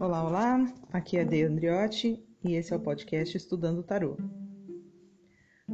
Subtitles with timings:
[0.00, 4.16] Olá, olá, aqui é Dei Andriotti e esse é o podcast Estudando Tarô.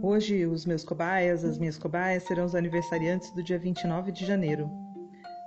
[0.02, 4.68] Hoje os meus cobaias, as minhas cobaias serão os aniversariantes do dia 29 de janeiro.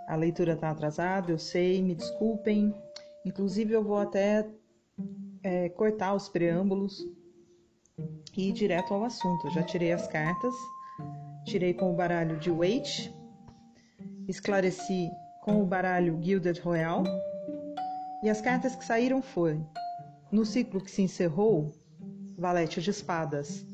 [0.07, 2.74] A leitura está atrasada, eu sei, me desculpem.
[3.26, 4.48] Inclusive eu vou até
[5.43, 7.06] é, cortar os preâmbulos
[8.38, 9.48] e ir direto ao assunto.
[9.48, 10.54] Eu já tirei as cartas,
[11.43, 13.14] tirei com o baralho de Waite,
[14.25, 15.10] esclareci
[15.43, 17.04] com o baralho Gilded Royal
[18.21, 19.68] e as cartas que saíram foram:
[20.32, 21.73] no ciclo que se encerrou,
[22.37, 23.65] Valete de Espadas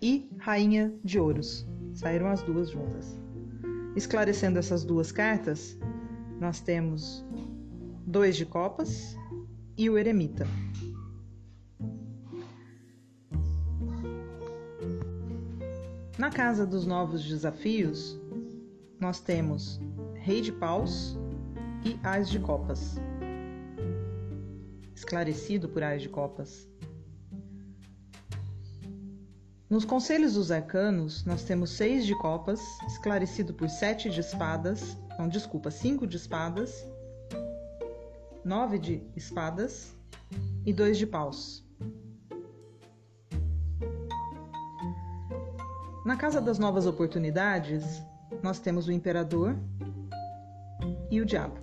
[0.00, 1.66] e Rainha de Ouros.
[1.94, 3.18] Saíram as duas juntas.
[3.94, 5.76] Esclarecendo essas duas cartas,
[6.40, 7.24] nós temos
[8.06, 9.16] dois de copas
[9.76, 10.46] e o eremita.
[16.18, 18.18] Na casa dos novos desafios,
[19.00, 19.80] nós temos
[20.14, 21.18] Rei de Paus
[21.84, 22.96] e Ás de Copas
[25.12, 26.66] esclarecido por Ais de Copas.
[29.68, 35.28] Nos conselhos dos arcanos, nós temos seis de copas, esclarecido por sete de espadas, não,
[35.28, 36.86] desculpa, cinco de espadas,
[38.42, 39.94] nove de espadas
[40.64, 41.62] e dois de paus.
[46.06, 48.02] Na Casa das Novas Oportunidades,
[48.42, 49.58] nós temos o Imperador
[51.10, 51.61] e o Diabo.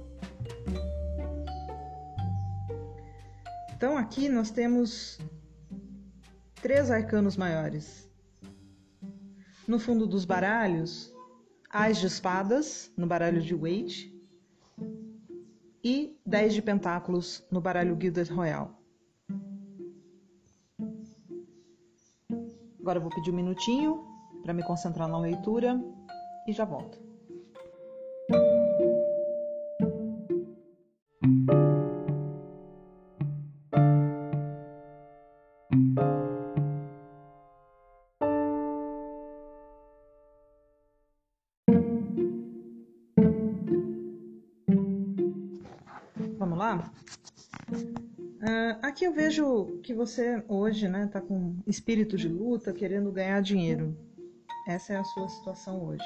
[3.80, 5.17] Então aqui nós temos
[6.61, 8.11] três arcanos maiores.
[9.66, 11.16] No fundo dos baralhos,
[11.69, 14.13] As de espadas no baralho de Waite
[15.81, 18.77] e Dez de pentáculos no baralho Gilded Royal.
[22.81, 24.03] Agora eu vou pedir um minutinho
[24.43, 25.81] para me concentrar na leitura
[26.45, 27.08] e já volto.
[46.45, 46.92] Lá.
[47.72, 53.42] Uh, aqui eu vejo que você hoje, né, tá com espírito de luta, querendo ganhar
[53.42, 53.98] dinheiro.
[54.67, 56.05] Essa é a sua situação hoje.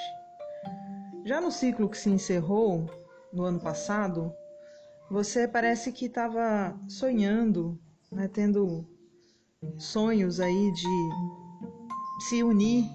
[1.25, 2.89] Já no ciclo que se encerrou
[3.31, 4.33] no ano passado,
[5.09, 7.79] você parece que estava sonhando,
[8.11, 8.87] né, tendo
[9.77, 11.09] sonhos aí de
[12.27, 12.85] se unir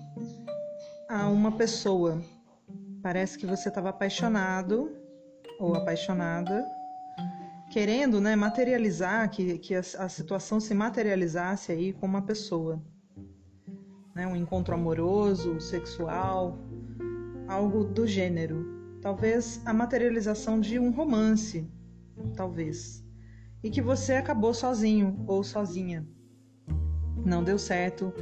[1.09, 2.21] a uma pessoa.
[3.03, 4.91] Parece que você estava apaixonado
[5.59, 6.67] ou apaixonada
[7.79, 12.83] querendo né, materializar, que, que a, a, situação se materializasse aí com uma pessoa.
[14.17, 16.59] Né, um encontro amoroso, sexual,
[17.47, 18.67] algo do gênero.
[19.01, 21.71] Talvez a materialização de um romance,
[22.35, 23.05] talvez.
[23.63, 26.05] E que você acabou sozinho ou sozinha.
[27.25, 28.13] Não deu certo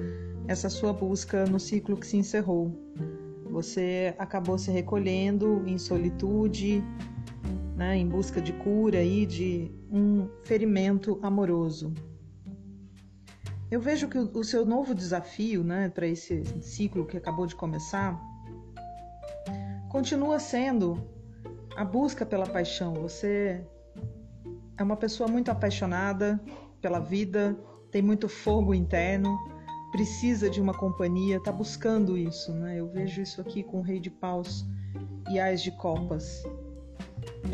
[0.47, 2.79] essa sua busca no ciclo que se encerrou.
[3.51, 6.85] Você acabou se recolhendo em solitude,
[7.77, 11.93] né, em busca de cura e de um ferimento amoroso.
[13.71, 18.19] Eu vejo que o seu novo desafio né, para esse ciclo que acabou de começar
[19.91, 21.07] continua sendo
[21.77, 22.95] a busca pela paixão.
[22.95, 23.63] Você
[24.79, 26.41] é uma pessoa muito apaixonada
[26.81, 27.59] pela vida,
[27.91, 29.37] tem muito fogo interno,
[29.91, 32.53] precisa de uma companhia, está buscando isso.
[32.53, 32.79] Né?
[32.81, 34.65] Eu vejo isso aqui com o Rei de Paus
[35.31, 36.45] e Ais de Copas.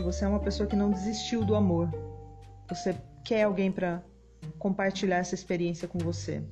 [0.01, 1.91] Você é uma pessoa que não desistiu do amor.
[2.69, 4.03] Você quer alguém para
[4.59, 6.43] compartilhar essa experiência com você.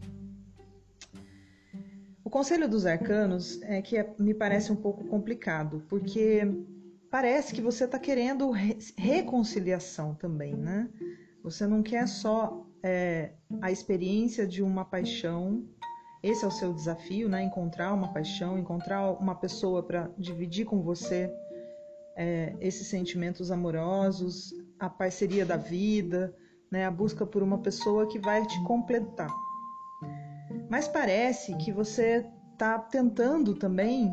[2.25, 6.43] O conselho dos arcanos é que é, me parece um pouco complicado, porque
[7.11, 10.89] parece que você está querendo re reconciliação também, né?
[11.43, 15.65] Você não quer só é, a experiência de uma paixão.
[16.23, 17.43] Esse é o seu desafio, né?
[17.43, 21.33] Encontrar uma paixão, encontrar uma pessoa para dividir com você
[22.17, 26.35] é, esses sentimentos amorosos, a parceria da vida,
[26.71, 29.31] né, a busca por uma pessoa que vai te completar.
[30.69, 34.11] Mas parece que você está tentando também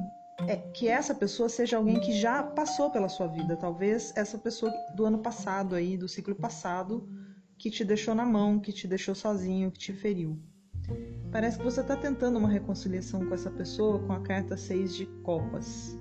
[0.47, 4.71] é, que essa pessoa seja alguém que já passou pela sua vida, talvez essa pessoa
[4.95, 7.07] do ano passado aí, do ciclo passado,
[7.57, 10.39] que te deixou na mão, que te deixou sozinho, que te feriu.
[11.31, 15.05] Parece que você está tentando uma reconciliação com essa pessoa com a carta 6 de
[15.23, 15.99] copas.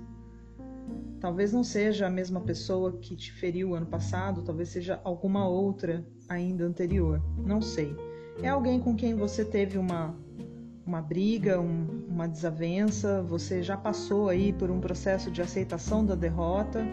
[1.19, 6.05] Talvez não seja a mesma pessoa que te feriu ano passado, talvez seja alguma outra
[6.29, 7.95] ainda anterior, não sei.
[8.41, 10.15] É alguém com quem você teve uma,
[10.85, 16.13] uma briga, um, uma desavença, você já passou aí por um processo de aceitação da
[16.13, 16.85] derrota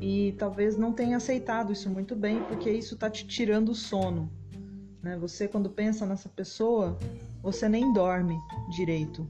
[0.00, 4.28] e talvez não tenha aceitado isso muito bem, porque isso está te tirando o sono.
[5.02, 5.16] Né?
[5.18, 6.98] Você, quando pensa nessa pessoa,
[7.42, 8.36] você nem dorme
[8.70, 9.28] direito.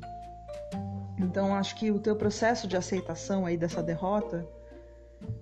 [1.22, 4.48] Então, acho que o teu processo de aceitação aí dessa derrota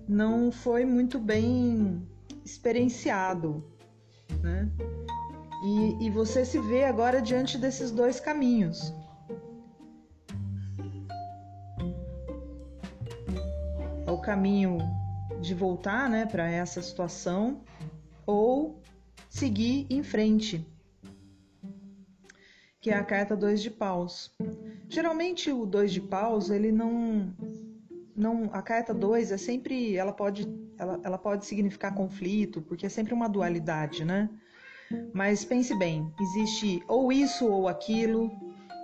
[0.09, 2.07] não foi muito bem
[2.45, 3.65] experienciado,
[4.43, 4.69] né?
[5.65, 8.93] E, e você se vê agora diante desses dois caminhos.
[14.05, 14.79] É o caminho
[15.41, 17.61] de voltar né, para essa situação
[18.27, 18.83] ou
[19.29, 20.67] seguir em frente,
[22.81, 24.35] que é a carta 2 de paus.
[24.89, 27.35] Geralmente o 2 de paus, ele não
[28.15, 30.49] não a carta 2 é sempre ela pode
[30.79, 34.29] ela, ela pode significar conflito, porque é sempre uma dualidade, né?
[35.13, 38.31] Mas pense bem, existe ou isso ou aquilo,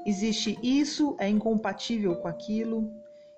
[0.04, 2.90] existe isso é incompatível com aquilo,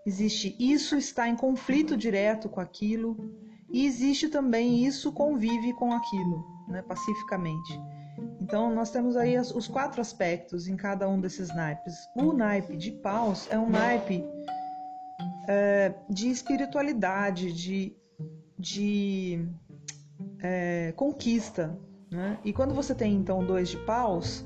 [0.04, 3.16] existe isso está em conflito direto com aquilo
[3.70, 7.80] e existe também isso convive com aquilo, né, pacificamente.
[8.46, 12.08] Então nós temos aí os quatro aspectos em cada um desses naipes.
[12.14, 14.24] O naipe de paus é um naipe
[15.48, 17.96] é, de espiritualidade, de,
[18.56, 19.44] de
[20.38, 21.76] é, conquista.
[22.08, 22.38] Né?
[22.44, 24.44] E quando você tem então dois de paus,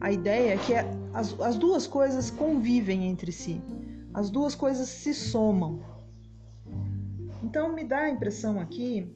[0.00, 0.84] a ideia é que é,
[1.14, 3.62] as, as duas coisas convivem entre si.
[4.12, 5.84] As duas coisas se somam.
[7.44, 9.08] Então me dá a impressão aqui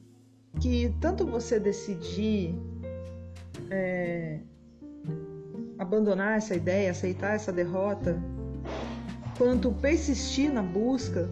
[0.61, 2.55] que tanto você decidir
[3.69, 4.39] é,
[5.77, 8.21] abandonar essa ideia, aceitar essa derrota,
[9.37, 11.29] quanto persistir na busca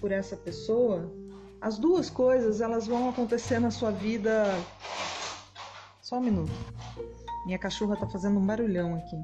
[0.00, 1.12] por essa pessoa,
[1.60, 4.44] as duas coisas elas vão acontecer na sua vida.
[6.02, 6.52] Só um minuto.
[7.46, 9.16] Minha cachorra tá fazendo um barulhão aqui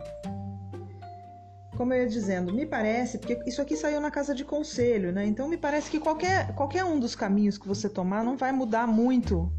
[1.80, 5.24] como eu ia dizendo, me parece, porque isso aqui saiu na casa de conselho, né?
[5.24, 8.86] Então me parece que qualquer, qualquer um dos caminhos que você tomar não vai mudar
[8.86, 9.50] muito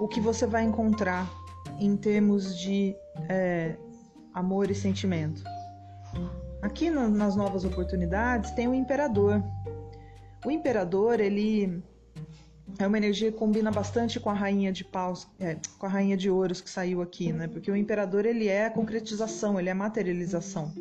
[0.00, 1.30] o que você vai encontrar
[1.84, 2.94] em termos de
[3.28, 3.76] é,
[4.32, 5.42] amor e sentimento.
[6.62, 9.42] Aqui no, nas novas oportunidades tem o imperador.
[10.46, 11.82] O imperador, ele
[12.78, 16.16] é uma energia que combina bastante com a rainha de paus, é, com a rainha
[16.16, 17.48] de ouros que saiu aqui, né?
[17.48, 20.72] Porque o imperador ele é a concretização, ele é a materialização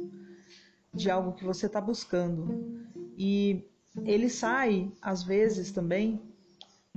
[0.94, 2.80] de algo que você está buscando.
[3.18, 3.66] E
[4.06, 6.22] ele sai, às vezes, também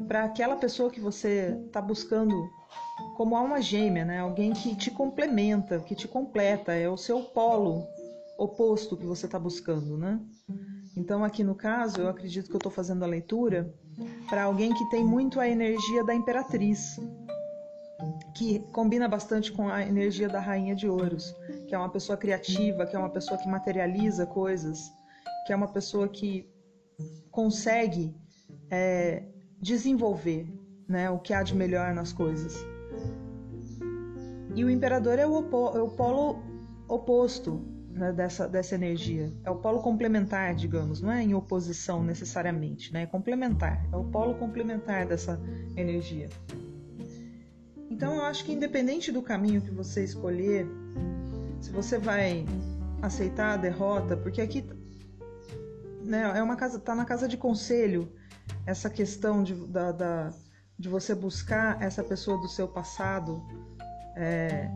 [0.06, 2.34] para aquela pessoa que você está buscando
[3.14, 4.20] como alma gêmea, né?
[4.20, 7.86] Alguém que te complementa, que te completa, é o seu polo
[8.36, 10.20] oposto que você está buscando, né?
[10.96, 13.72] Então, aqui no caso, eu acredito que eu estou fazendo a leitura
[14.28, 16.98] para alguém que tem muito a energia da imperatriz,
[18.34, 21.34] que combina bastante com a energia da rainha de ouros,
[21.66, 24.78] que é uma pessoa criativa, que é uma pessoa que materializa coisas,
[25.46, 26.48] que é uma pessoa que
[27.30, 28.14] consegue
[28.70, 29.24] é,
[29.60, 30.46] desenvolver
[30.88, 32.73] né, o que há de melhor nas coisas.
[34.54, 36.42] E o imperador é o, opo é o polo
[36.88, 37.60] oposto
[37.90, 39.32] né, dessa, dessa energia.
[39.44, 43.02] É o polo complementar, digamos, não é em oposição necessariamente, né?
[43.02, 43.84] é complementar.
[43.92, 45.40] É o polo complementar dessa
[45.76, 46.28] energia.
[47.90, 50.66] Então eu acho que independente do caminho que você escolher,
[51.60, 52.44] se você vai
[53.00, 54.64] aceitar a derrota, porque aqui
[56.02, 58.12] né, é uma casa, tá na casa de conselho
[58.66, 60.32] essa questão de, da, da,
[60.78, 63.42] de você buscar essa pessoa do seu passado,
[64.16, 64.70] é,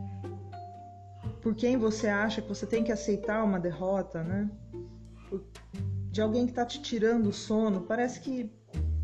[1.41, 4.49] por quem você acha que você tem que aceitar uma derrota, né?
[6.11, 8.51] De alguém que está te tirando o sono, parece que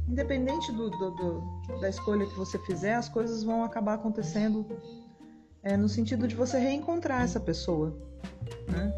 [0.07, 4.65] independente do, do, do, da escolha que você fizer, as coisas vão acabar acontecendo
[5.63, 7.97] é, no sentido de você reencontrar essa pessoa.
[8.67, 8.93] Né?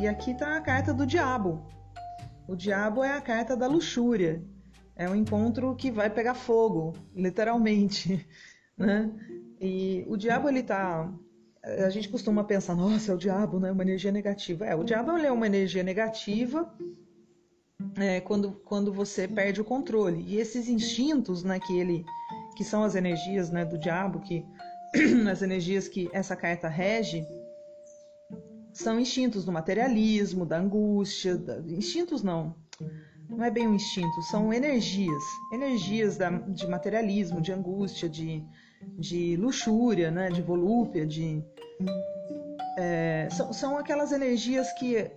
[0.00, 1.66] E aqui está a carta do diabo.
[2.46, 4.42] O diabo é a carta da luxúria.
[4.96, 8.26] É um encontro que vai pegar fogo, literalmente.
[8.76, 9.08] Né?
[9.60, 11.10] E o diabo ele tá
[11.64, 13.72] a gente costuma pensar, nossa, é o diabo, né?
[13.72, 14.66] Uma energia negativa.
[14.66, 16.70] É, o diabo é uma energia negativa
[17.96, 20.22] é, quando, quando você perde o controle.
[20.26, 22.04] E esses instintos, né, que ele,
[22.56, 24.44] que são as energias, né, do diabo, que
[25.30, 27.26] as energias que essa carta rege,
[28.72, 32.56] são instintos do materialismo, da angústia, da, instintos não,
[33.28, 38.44] não é bem um instinto, são energias, energias da, de materialismo, de angústia, de,
[38.98, 41.42] de luxúria, né, de volúpia, de
[42.76, 45.10] é, são, são aquelas energias que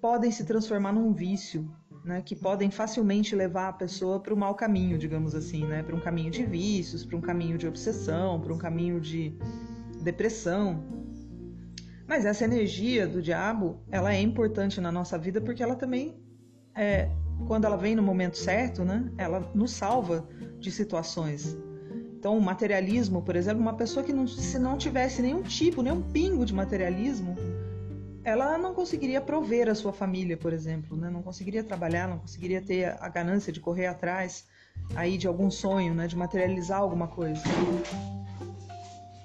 [0.00, 1.70] podem se transformar num vício,
[2.04, 5.96] né, que podem facilmente levar a pessoa para o mau caminho, digamos assim, né, para
[5.96, 9.36] um caminho de vícios, para um caminho de obsessão, para um caminho de
[10.02, 10.84] depressão.
[12.06, 16.22] Mas essa energia do diabo, ela é importante na nossa vida porque ela também
[16.74, 17.08] é,
[17.46, 20.26] quando ela vem no momento certo, né, ela nos salva
[20.58, 21.56] de situações.
[22.24, 26.00] Então, o materialismo, por exemplo, uma pessoa que não, se não tivesse nenhum tipo, nenhum
[26.00, 27.36] pingo de materialismo,
[28.24, 31.10] ela não conseguiria prover a sua família, por exemplo, né?
[31.10, 34.46] não conseguiria trabalhar, não conseguiria ter a ganância de correr atrás
[34.96, 36.06] aí de algum sonho, né?
[36.06, 37.42] de materializar alguma coisa.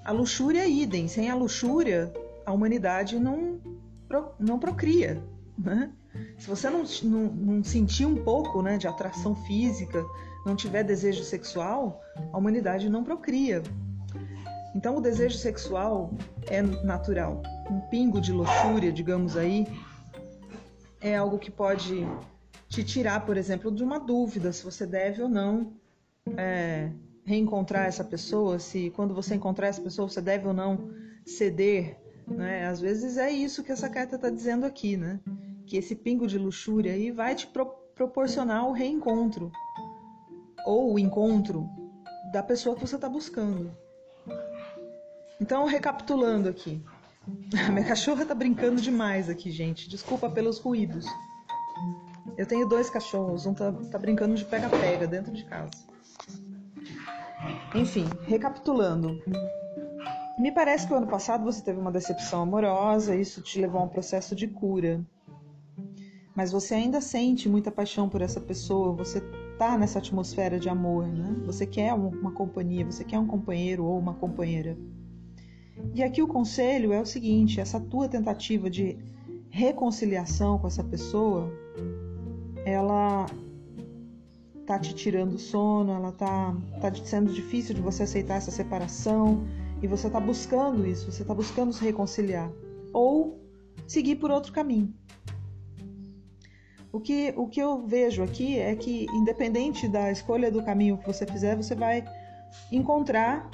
[0.03, 1.08] A luxúria é idem.
[1.08, 2.13] Sem a luxúria,
[2.46, 3.62] a humanidade não,
[4.38, 5.24] não procria.
[5.58, 5.89] Né?
[6.38, 10.03] Se você não, não, não sentir um pouco né, de atração física,
[10.46, 13.62] não tiver desejo sexual, a humanidade não procria.
[14.75, 16.13] Então, o desejo sexual
[16.48, 17.41] é natural.
[17.69, 19.67] Um pingo de luxúria, digamos aí,
[21.01, 22.05] é algo que pode
[22.67, 25.74] te tirar, por exemplo, de uma dúvida se você deve ou não
[26.38, 26.91] é,
[27.25, 30.91] reencontrar essa pessoa, se quando você encontrar essa pessoa você deve ou não
[31.25, 31.98] ceder.
[32.27, 32.67] Né?
[32.67, 35.19] Às vezes é isso que essa carta está dizendo aqui, né?
[35.65, 39.51] que esse pingo de luxúria aí vai te pro proporcionar o reencontro
[40.66, 41.70] ou o encontro
[42.32, 43.72] da pessoa que você está buscando.
[45.42, 46.84] Então, recapitulando aqui.
[47.72, 49.89] Minha cachorra está brincando demais aqui, gente.
[49.89, 51.06] Desculpa pelos ruídos.
[52.38, 55.72] Eu tenho dois cachorros, um tá, tá brincando de pega-pega dentro de casa.
[57.74, 59.22] Enfim, recapitulando.
[60.38, 63.84] Me parece que o ano passado você teve uma decepção amorosa, isso te levou a
[63.84, 65.06] um processo de cura
[66.39, 69.22] mas você ainda sente muita paixão por essa pessoa, você
[69.60, 71.36] tá nessa atmosfera de amor, né?
[71.46, 74.78] Você quer uma companhia, você quer um companheiro ou uma companheira.
[75.94, 78.98] E aqui o conselho é o seguinte: essa tua tentativa de
[79.50, 81.51] reconciliação com essa pessoa,
[82.66, 83.25] ela
[84.66, 89.44] tá te tirando sono, ela tá, tá sendo difícil de você aceitar essa separação
[89.82, 92.50] e você tá buscando isso, você tá buscando se reconciliar
[92.94, 93.42] ou
[93.86, 94.94] seguir por outro caminho.
[96.91, 101.05] O que, o que eu vejo aqui é que, independente da escolha do caminho que
[101.05, 102.03] você fizer, você vai
[102.72, 103.50] encontrar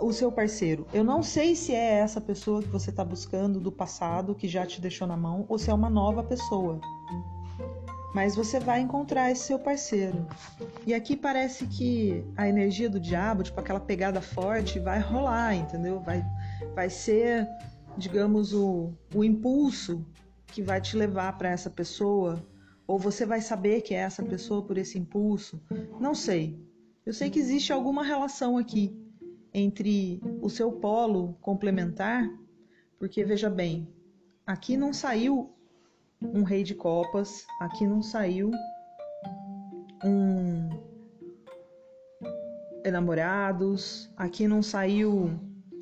[0.00, 0.86] o seu parceiro.
[0.92, 4.64] Eu não sei se é essa pessoa que você está buscando do passado, que já
[4.64, 6.80] te deixou na mão, ou se é uma nova pessoa.
[8.14, 10.26] Mas você vai encontrar esse seu parceiro.
[10.86, 15.98] E aqui parece que a energia do diabo, tipo aquela pegada forte, vai rolar, entendeu?
[16.00, 16.24] Vai,
[16.74, 17.48] vai ser,
[17.96, 20.04] digamos, o, o impulso
[20.52, 22.46] que vai te levar para essa pessoa,
[22.86, 25.60] ou você vai saber que é essa pessoa por esse impulso.
[25.98, 26.60] Não sei.
[27.06, 28.94] Eu sei que existe alguma relação aqui
[29.52, 32.28] entre o seu polo complementar,
[32.98, 33.88] porque veja bem,
[34.46, 35.54] aqui não saiu
[36.20, 38.50] um rei de copas, aqui não saiu
[40.04, 40.68] um
[42.84, 45.30] enamorados, aqui não saiu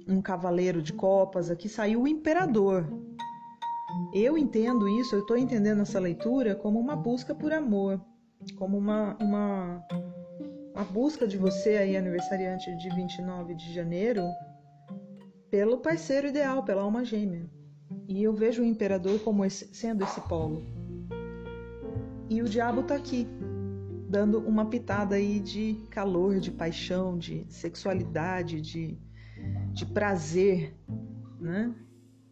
[0.06, 2.86] um cavaleiro de copas, aqui saiu o imperador.
[4.12, 8.00] Eu entendo isso, eu estou entendendo essa leitura como uma busca por amor,
[8.56, 9.86] como uma, uma,
[10.74, 14.22] uma busca de você aí, aniversariante de 29 de janeiro,
[15.50, 17.48] pelo parceiro ideal, pela alma gêmea.
[18.08, 20.62] E eu vejo o imperador como esse, sendo esse polo.
[22.28, 23.26] E o diabo está aqui,
[24.08, 28.98] dando uma pitada aí de calor, de paixão, de sexualidade, de,
[29.72, 30.76] de prazer,
[31.40, 31.74] né?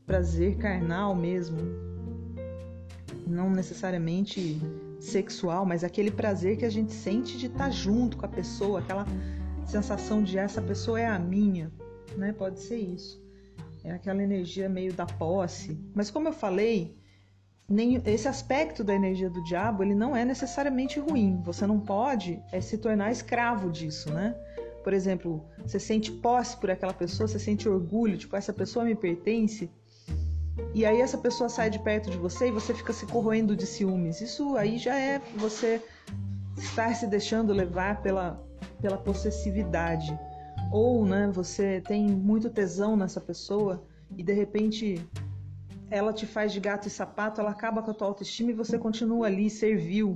[0.08, 1.58] Prazer carnal mesmo,
[3.26, 4.58] não necessariamente
[4.98, 9.06] sexual, mas aquele prazer que a gente sente de estar junto com a pessoa, aquela
[9.66, 11.70] sensação de essa pessoa é a minha,
[12.16, 12.32] né?
[12.32, 13.22] Pode ser isso.
[13.84, 15.78] É aquela energia meio da posse.
[15.94, 16.96] Mas como eu falei,
[17.68, 21.38] nem, esse aspecto da energia do diabo ele não é necessariamente ruim.
[21.44, 24.34] Você não pode é, se tornar escravo disso, né?
[24.82, 28.94] Por exemplo, você sente posse por aquela pessoa, você sente orgulho, tipo, essa pessoa me
[28.94, 29.70] pertence
[30.74, 33.66] e aí essa pessoa sai de perto de você e você fica se corroendo de
[33.66, 34.20] ciúmes.
[34.20, 35.82] Isso aí já é você
[36.56, 38.40] estar se deixando levar pela,
[38.80, 40.16] pela possessividade.
[40.70, 43.82] Ou, né, você tem muito tesão nessa pessoa
[44.16, 45.04] e de repente
[45.90, 48.78] ela te faz de gato e sapato, ela acaba com a tua autoestima e você
[48.78, 50.14] continua ali servil,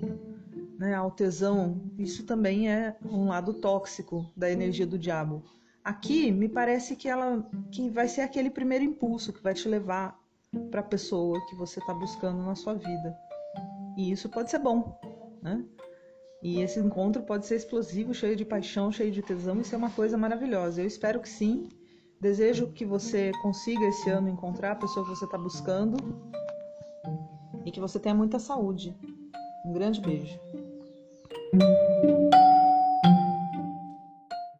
[0.79, 1.81] né, ao tesão.
[1.99, 5.43] Isso também é um lado tóxico da energia do diabo.
[5.83, 10.22] Aqui me parece que ela que vai ser aquele primeiro impulso que vai te levar
[10.71, 13.17] para a pessoa que você está buscando na sua vida.
[13.97, 14.99] E isso pode ser bom,
[15.43, 15.65] né?
[16.43, 19.91] E esse encontro pode ser explosivo, cheio de paixão, cheio de tesão e ser uma
[19.91, 20.83] coisa maravilhosa.
[20.83, 21.69] Eu espero que sim.
[22.21, 25.97] Desejo que você consiga esse ano encontrar a pessoa que você está buscando
[27.65, 28.97] e que você tenha muita saúde.
[29.65, 30.39] Um grande beijo.